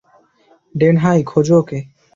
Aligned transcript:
ডেনহাই, 0.75 1.19
খোঁজো 1.23 1.55
ওকে। 1.59 1.79